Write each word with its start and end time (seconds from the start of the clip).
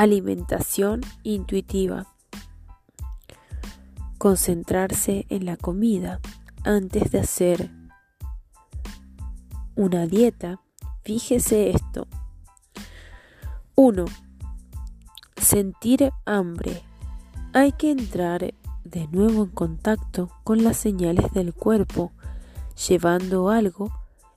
Alimentación 0.00 1.02
intuitiva. 1.24 2.06
Concentrarse 4.16 5.26
en 5.28 5.44
la 5.44 5.58
comida 5.58 6.20
antes 6.64 7.10
de 7.10 7.20
hacer 7.20 7.70
una 9.76 10.06
dieta. 10.06 10.62
Fíjese 11.04 11.68
esto. 11.68 12.06
1. 13.74 14.06
Sentir 15.36 16.10
hambre. 16.24 16.82
Hay 17.52 17.72
que 17.72 17.90
entrar 17.90 18.54
de 18.84 19.06
nuevo 19.08 19.42
en 19.44 19.50
contacto 19.50 20.30
con 20.44 20.64
las 20.64 20.78
señales 20.78 21.30
del 21.34 21.52
cuerpo, 21.52 22.10
llevando 22.88 23.50
algo 23.50 23.92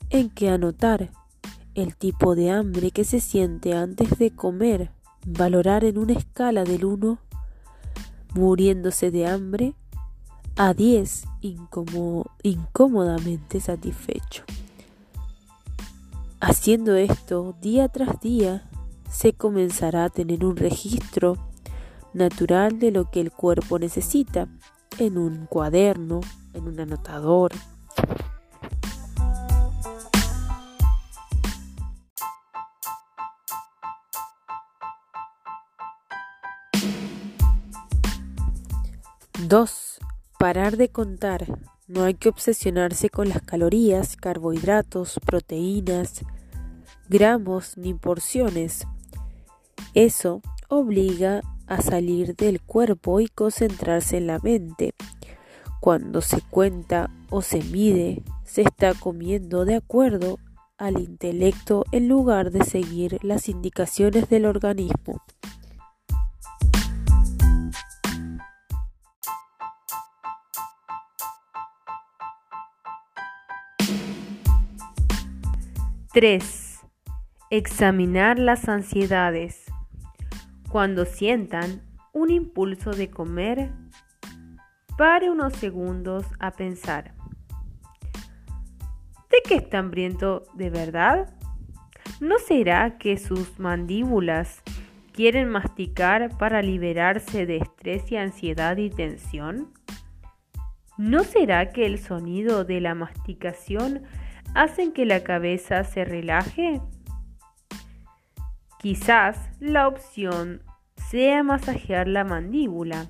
en 0.09 0.30
que 0.30 0.50
anotar 0.50 1.09
el 1.73 1.95
tipo 1.95 2.36
de 2.36 2.52
hambre 2.52 2.91
que 2.91 3.05
se 3.05 3.22
siente 3.22 3.73
antes 3.73 4.17
de 4.20 4.36
comer 4.36 4.91
valorar 5.26 5.84
en 5.84 5.98
una 5.98 6.13
escala 6.13 6.63
del 6.63 6.86
1, 6.86 7.18
muriéndose 8.34 9.12
de 9.12 9.27
hambre, 9.27 9.76
a 10.55 10.73
10 10.73 11.26
incómodamente 12.44 13.59
satisfecho. 13.59 14.44
Haciendo 16.40 16.95
esto 16.95 17.55
día 17.62 17.88
tras 17.88 18.20
día, 18.20 18.70
se 19.09 19.34
comenzará 19.34 20.05
a 20.05 20.09
tener 20.09 20.45
un 20.45 20.58
registro 20.58 21.38
natural 22.14 22.80
de 22.80 22.92
lo 22.92 23.09
que 23.09 23.22
el 23.22 23.31
cuerpo 23.31 23.80
necesita 23.80 24.48
en 25.00 25.17
un 25.17 25.45
cuaderno, 25.48 26.22
en 26.53 26.67
un 26.67 26.80
anotador, 26.80 27.52
2. 39.47 39.99
Parar 40.39 40.77
de 40.77 40.88
contar. 40.88 41.45
No 41.88 42.03
hay 42.03 42.13
que 42.13 42.30
obsesionarse 42.30 43.09
con 43.09 43.27
las 43.27 43.41
calorías, 43.41 44.16
carbohidratos, 44.16 45.19
proteínas, 45.25 46.22
gramos 47.09 47.77
ni 47.77 47.94
porciones. 47.94 48.88
Eso 49.94 50.41
obliga 50.69 51.41
a 51.67 51.81
salir 51.81 52.35
del 52.38 52.61
cuerpo 52.61 53.19
y 53.19 53.27
concentrarse 53.27 54.17
en 54.17 54.27
la 54.27 54.39
mente. 54.39 54.94
Cuando 55.81 56.22
se 56.22 56.41
cuenta 56.41 57.11
o 57.30 57.41
se 57.41 57.61
mide, 57.63 58.23
se 58.45 58.61
está 58.61 58.94
comiendo 58.94 59.66
de 59.66 59.75
acuerdo 59.75 60.39
al 60.78 61.00
intelecto 61.00 61.83
en 61.91 62.07
lugar 62.07 62.52
de 62.52 62.63
seguir 62.63 63.19
las 63.23 63.50
indicaciones 63.50 64.30
del 64.30 64.45
organismo. 64.45 65.22
3. 76.14 76.80
Examinar 77.50 78.38
las 78.38 78.69
ansiedades. 78.69 79.66
Cuando 80.69 81.06
sientan 81.06 81.81
un 82.14 82.30
impulso 82.30 82.92
de 82.92 83.09
comer, 83.09 83.72
pare 84.95 85.31
unos 85.31 85.53
segundos 85.53 86.23
a 86.38 86.52
pensar. 86.52 87.16
¿De 89.31 89.41
qué 89.44 89.56
está 89.56 89.80
hambriento 89.80 90.44
de 90.53 90.69
verdad? 90.69 91.34
¿No 92.22 92.38
será 92.38 93.00
que 93.00 93.17
sus 93.17 93.58
mandíbulas 93.58 94.61
quieren 95.14 95.50
masticar 95.50 96.38
para 96.38 96.62
liberarse 96.62 97.47
de 97.47 97.57
estrés 97.57 98.12
y 98.12 98.18
ansiedad 98.18 98.78
y 98.78 98.91
tensión? 98.91 99.74
¿No 100.95 101.24
será 101.24 101.72
que 101.72 101.88
el 101.88 101.97
sonido 101.97 102.66
de 102.66 102.81
la 102.81 102.94
masticación 102.94 104.03
hacen 104.53 104.91
que 104.91 105.06
la 105.06 105.24
cabeza 105.24 105.84
se 105.84 106.06
relaje? 106.06 106.81
Quizás 108.80 109.50
la 109.59 109.88
opción 109.88 110.62
sea 111.09 111.44
masajear 111.44 112.08
la 112.08 112.24
mandíbula, 112.24 113.08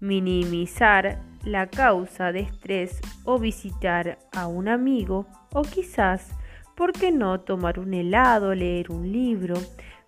minimizar 0.00 1.20
la 1.44 1.66
causa 1.66 2.32
de 2.32 2.40
estrés 2.40 3.00
o 3.24 3.38
visitar 3.38 4.18
a 4.32 4.46
un 4.46 4.68
amigo 4.68 5.26
o 5.52 5.62
quizás, 5.62 6.30
¿por 6.76 6.92
qué 6.92 7.10
no 7.10 7.40
tomar 7.40 7.78
un 7.78 7.94
helado, 7.94 8.54
leer 8.54 8.92
un 8.92 9.10
libro, 9.10 9.56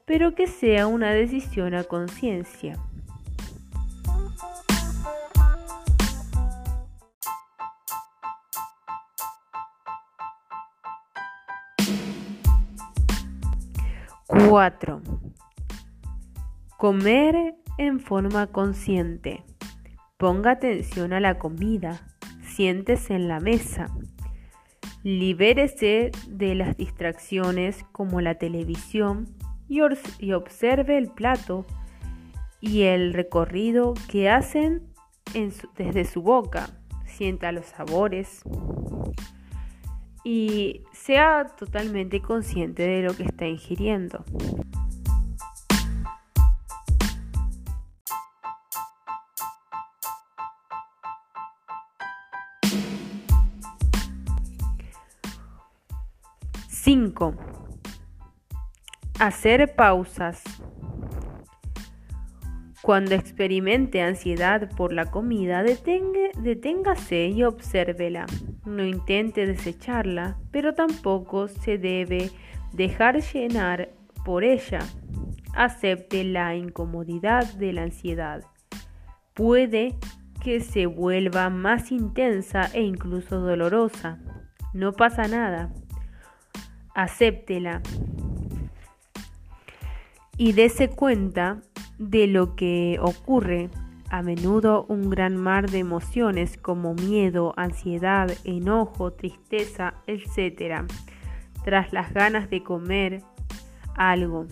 pero 0.05 0.35
que 0.35 0.47
sea 0.47 0.87
una 0.87 1.11
decisión 1.11 1.75
a 1.75 1.85
conciencia? 1.85 2.79
4. 14.35 15.01
Comer 16.77 17.55
en 17.79 18.01
forma 18.01 18.49
consciente. 18.49 19.45
Ponga 20.17 20.53
atención 20.53 21.13
a 21.13 21.21
la 21.21 21.39
comida. 21.39 22.01
Siéntese 22.43 23.15
en 23.15 23.29
la 23.29 23.39
mesa. 23.39 23.87
Libérese 25.05 26.11
de 26.29 26.55
las 26.57 26.77
distracciones 26.77 27.85
como 27.93 28.21
la 28.21 28.35
televisión 28.35 29.29
y, 29.69 29.81
observe 29.81 30.99
el 30.99 31.11
plato 31.11 31.65
y 32.61 32.83
el 32.83 33.15
recorrido 33.15 33.95
que 34.09 34.31
hacen 34.31 34.83
desde 35.77 36.05
su 36.05 36.23
boca. 36.23 36.71
Sienta 37.07 37.53
los 37.53 37.67
sabores 37.67 38.43
y 40.25 40.83
sea 40.93 41.47
totalmente 41.57 42.23
consciente 42.23 42.83
de 42.83 43.03
lo 43.03 43.15
que 43.15 43.25
está 43.25 43.47
ingiriendo. 43.47 44.25
Cinco. 56.69 57.35
Hacer 59.21 59.75
pausas. 59.77 60.43
Cuando 62.85 63.15
experimente 63.15 64.03
ansiedad 64.03 64.69
por 64.77 64.93
la 64.93 65.07
comida, 65.07 65.63
deténgase 65.63 67.29
y 67.29 67.43
obsérvela. 67.43 68.27
No 68.67 68.85
intente 68.85 69.47
desecharla, 69.47 70.37
pero 70.51 70.75
tampoco 70.75 71.49
se 71.49 71.79
debe 71.79 72.31
dejar 72.75 73.23
llenar 73.23 73.89
por 74.23 74.45
ella. 74.45 74.81
Acepte 75.55 76.25
la 76.25 76.57
incomodidad 76.57 77.55
de 77.55 77.73
la 77.73 77.85
ansiedad. 77.85 78.45
Puede 79.33 79.95
que 80.43 80.61
se 80.61 80.85
vuelva 80.85 81.49
más 81.49 81.91
intensa 81.91 82.69
e 82.75 82.83
incluso 82.83 83.41
dolorosa. 83.41 84.19
No 84.75 84.93
pasa 84.93 85.27
nada. 85.27 85.73
Acéptela. 86.95 87.81
Y 90.37 90.53
dése 90.53 90.91
cuenta 90.91 91.63
de 91.99 92.27
lo 92.27 92.57
que 92.57 92.99
ocurre. 93.01 93.71
A 94.11 94.23
menudo 94.23 94.85
un 94.89 95.11
gran 95.11 95.37
mar 95.37 95.69
de 95.71 95.79
emociones 95.79 96.57
como 96.57 96.95
miedo, 96.95 97.53
ansiedad, 97.57 98.31
enojo, 98.45 99.13
tristeza, 99.13 99.95
etc. 100.07 100.85
Tras 101.65 101.93
las 101.93 102.13
ganas 102.13 102.49
de 102.49 102.63
comer 102.63 103.23
algo. 103.97 104.47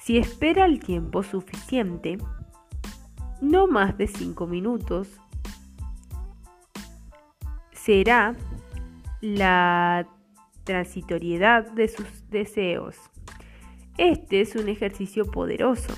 Si 0.00 0.18
espera 0.18 0.64
el 0.64 0.80
tiempo 0.80 1.22
suficiente, 1.22 2.18
no 3.40 3.66
más 3.66 3.96
de 3.98 4.06
5 4.06 4.46
minutos, 4.46 5.08
será 7.72 8.34
la 9.20 10.08
transitoriedad 10.64 11.70
de 11.72 11.88
sus 11.88 12.28
deseos. 12.30 12.96
Este 13.98 14.40
es 14.40 14.54
un 14.56 14.68
ejercicio 14.68 15.24
poderoso. 15.24 15.94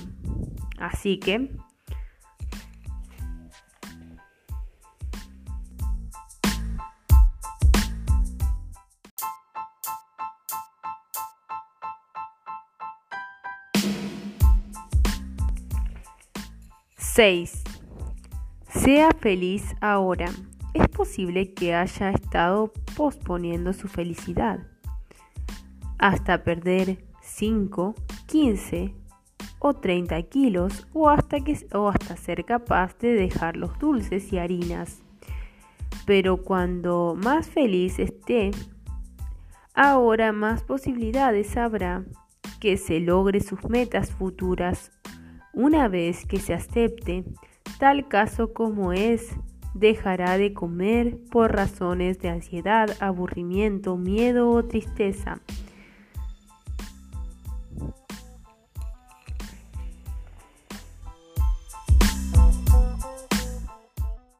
Así 0.77 1.19
que... 1.19 1.49
Sea 18.71 19.11
feliz 19.19 19.75
ahora. 19.81 20.29
Es 20.73 20.87
posible 20.87 21.53
que 21.53 21.75
haya 21.75 22.11
estado 22.11 22.71
posponiendo 22.95 23.73
su 23.73 23.89
felicidad 23.89 24.59
hasta 25.97 26.45
perder 26.45 27.08
5, 27.29 27.95
15 28.27 28.93
o 29.59 29.73
30 29.73 30.21
kilos 30.23 30.87
o 30.93 31.09
hasta, 31.09 31.39
que, 31.41 31.57
o 31.73 31.89
hasta 31.89 32.17
ser 32.17 32.45
capaz 32.45 32.97
de 32.97 33.13
dejar 33.13 33.57
los 33.57 33.77
dulces 33.79 34.31
y 34.33 34.37
harinas. 34.37 35.01
Pero 36.05 36.37
cuando 36.37 37.15
más 37.21 37.47
feliz 37.47 37.99
esté, 37.99 38.51
ahora 39.73 40.31
más 40.31 40.63
posibilidades 40.63 41.55
habrá 41.55 42.03
que 42.59 42.77
se 42.77 42.99
logre 42.99 43.41
sus 43.41 43.63
metas 43.69 44.11
futuras. 44.11 44.91
Una 45.53 45.87
vez 45.87 46.25
que 46.25 46.39
se 46.39 46.53
acepte 46.53 47.25
tal 47.79 48.07
caso 48.07 48.53
como 48.53 48.91
es, 48.91 49.35
dejará 49.73 50.37
de 50.37 50.53
comer 50.53 51.17
por 51.31 51.53
razones 51.53 52.19
de 52.19 52.29
ansiedad, 52.29 52.89
aburrimiento, 52.99 53.97
miedo 53.97 54.49
o 54.49 54.65
tristeza 54.65 55.41